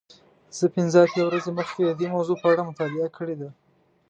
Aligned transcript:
زه 0.57 0.65
پنځه 0.75 0.97
اتیا 1.05 1.23
ورځې 1.25 1.51
مخکې 1.59 1.81
د 1.83 1.91
دې 1.99 2.07
موضوع 2.15 2.35
په 2.41 2.47
اړه 2.51 2.67
مطالعه 2.69 3.09
کړې 3.17 3.35
ده. 3.41 3.49